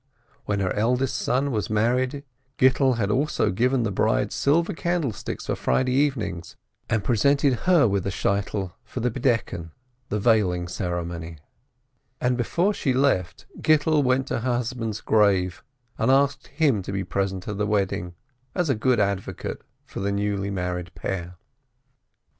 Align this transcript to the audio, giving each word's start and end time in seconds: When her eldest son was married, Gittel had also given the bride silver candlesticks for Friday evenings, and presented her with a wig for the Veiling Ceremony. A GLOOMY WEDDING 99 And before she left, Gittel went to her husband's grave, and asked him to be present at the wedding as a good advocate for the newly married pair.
When 0.45 0.61
her 0.61 0.73
eldest 0.73 1.15
son 1.15 1.51
was 1.51 1.69
married, 1.69 2.23
Gittel 2.57 2.97
had 2.97 3.11
also 3.11 3.51
given 3.51 3.83
the 3.83 3.91
bride 3.91 4.31
silver 4.31 4.73
candlesticks 4.73 5.45
for 5.45 5.53
Friday 5.55 5.91
evenings, 5.93 6.55
and 6.89 7.03
presented 7.03 7.53
her 7.69 7.87
with 7.87 8.07
a 8.07 8.27
wig 8.51 8.71
for 8.83 8.99
the 8.99 9.11
Veiling 10.19 10.67
Ceremony. 10.67 11.37
A 11.37 11.37
GLOOMY 11.37 11.37
WEDDING 11.37 11.37
99 11.37 11.37
And 12.31 12.35
before 12.37 12.73
she 12.73 12.93
left, 12.93 13.45
Gittel 13.61 14.01
went 14.03 14.25
to 14.29 14.39
her 14.39 14.57
husband's 14.57 15.01
grave, 15.01 15.63
and 15.99 16.09
asked 16.09 16.47
him 16.47 16.81
to 16.81 16.91
be 16.91 17.03
present 17.03 17.47
at 17.47 17.59
the 17.59 17.67
wedding 17.67 18.15
as 18.55 18.71
a 18.71 18.73
good 18.73 18.99
advocate 18.99 19.61
for 19.85 19.99
the 19.99 20.11
newly 20.11 20.49
married 20.49 20.89
pair. 20.95 21.35